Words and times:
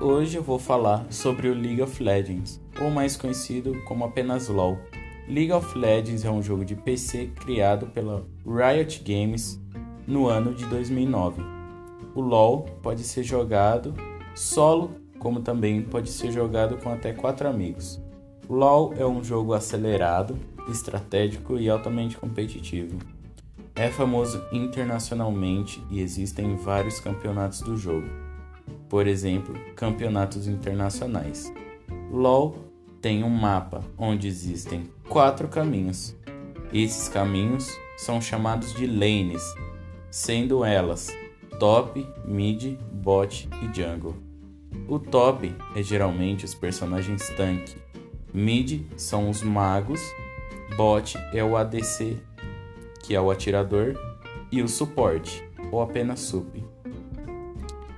hoje 0.00 0.38
eu 0.38 0.42
vou 0.42 0.58
falar 0.58 1.06
sobre 1.10 1.48
o 1.48 1.54
League 1.54 1.82
of 1.82 2.02
Legends, 2.02 2.60
ou 2.80 2.90
mais 2.90 3.16
conhecido 3.16 3.76
como 3.84 4.04
apenas 4.04 4.48
LoL. 4.48 4.78
League 5.28 5.52
of 5.52 5.78
Legends 5.78 6.24
é 6.24 6.30
um 6.30 6.42
jogo 6.42 6.64
de 6.64 6.74
PC 6.74 7.30
criado 7.36 7.86
pela 7.86 8.26
Riot 8.44 9.02
Games 9.04 9.60
no 10.06 10.26
ano 10.26 10.54
de 10.54 10.64
2009. 10.66 11.42
O 12.14 12.20
LoL 12.20 12.62
pode 12.82 13.04
ser 13.04 13.22
jogado 13.22 13.94
solo, 14.34 14.92
como 15.18 15.40
também 15.40 15.82
pode 15.82 16.10
ser 16.10 16.32
jogado 16.32 16.78
com 16.78 16.90
até 16.90 17.12
4 17.12 17.46
amigos. 17.46 18.00
O 18.48 18.54
LoL 18.54 18.94
é 18.96 19.06
um 19.06 19.22
jogo 19.22 19.52
acelerado, 19.52 20.36
estratégico 20.68 21.58
e 21.58 21.68
altamente 21.68 22.16
competitivo. 22.16 22.98
É 23.74 23.88
famoso 23.88 24.42
internacionalmente 24.50 25.82
e 25.90 26.00
existem 26.00 26.56
vários 26.56 26.98
campeonatos 26.98 27.60
do 27.60 27.76
jogo. 27.76 28.29
Por 28.88 29.06
exemplo, 29.06 29.54
campeonatos 29.76 30.46
internacionais. 30.46 31.52
LoL 32.10 32.56
tem 33.00 33.24
um 33.24 33.30
mapa 33.30 33.82
onde 33.96 34.28
existem 34.28 34.90
quatro 35.08 35.48
caminhos. 35.48 36.16
Esses 36.72 37.08
caminhos 37.08 37.68
são 37.96 38.20
chamados 38.20 38.74
de 38.74 38.86
lanes, 38.86 39.42
sendo 40.10 40.64
elas 40.64 41.08
top, 41.58 42.06
mid, 42.24 42.78
bot 42.90 43.48
e 43.62 43.76
jungle. 43.76 44.16
O 44.88 44.98
top 44.98 45.54
é 45.76 45.82
geralmente 45.82 46.44
os 46.44 46.54
personagens 46.54 47.28
tanque, 47.36 47.76
mid 48.32 48.86
são 48.96 49.28
os 49.28 49.42
magos, 49.42 50.00
bot 50.76 51.18
é 51.34 51.44
o 51.44 51.56
ADC, 51.56 52.16
que 53.02 53.14
é 53.14 53.20
o 53.20 53.30
atirador, 53.30 53.94
e 54.50 54.62
o 54.62 54.68
suporte, 54.68 55.44
ou 55.70 55.82
apenas 55.82 56.20
sup. 56.20 56.64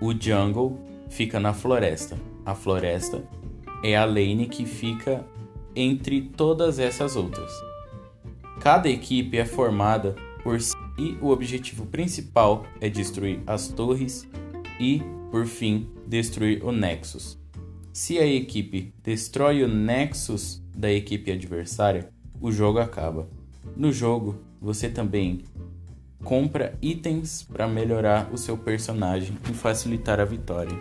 O 0.02 0.12
jungle 0.12 0.76
fica 1.08 1.38
na 1.38 1.54
floresta. 1.54 2.18
A 2.44 2.56
floresta 2.56 3.22
é 3.84 3.96
a 3.96 4.04
lane 4.04 4.48
que 4.48 4.66
fica 4.66 5.24
entre 5.76 6.22
todas 6.22 6.80
essas 6.80 7.14
outras. 7.14 7.52
Cada 8.60 8.90
equipe 8.90 9.38
é 9.38 9.44
formada 9.44 10.16
por 10.42 10.60
si 10.60 10.74
e 10.98 11.16
o 11.20 11.28
objetivo 11.28 11.86
principal 11.86 12.66
é 12.80 12.88
destruir 12.88 13.44
as 13.46 13.68
torres 13.68 14.28
e, 14.80 15.00
por 15.30 15.46
fim, 15.46 15.88
destruir 16.04 16.64
o 16.64 16.72
Nexus. 16.72 17.38
Se 17.92 18.18
a 18.18 18.26
equipe 18.26 18.92
destrói 19.04 19.62
o 19.62 19.68
Nexus 19.68 20.60
da 20.76 20.90
equipe 20.90 21.30
adversária, 21.30 22.08
o 22.40 22.50
jogo 22.50 22.80
acaba. 22.80 23.28
No 23.76 23.92
jogo, 23.92 24.40
você 24.60 24.88
também 24.88 25.42
compra 26.24 26.74
itens 26.80 27.42
para 27.42 27.66
melhorar 27.68 28.28
o 28.32 28.38
seu 28.38 28.56
personagem 28.56 29.36
e 29.50 29.54
facilitar 29.54 30.20
a 30.20 30.24
vitória. 30.24 30.76